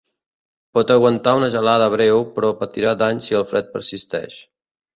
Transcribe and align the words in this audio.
Pot 0.77 0.93
aguantar 0.95 1.33
una 1.41 1.49
gelada 1.57 1.91
breu 1.97 2.25
però 2.39 2.51
patirà 2.63 2.97
danys 3.05 3.29
si 3.31 3.39
el 3.43 3.49
fred 3.53 3.73
persisteix. 3.77 4.43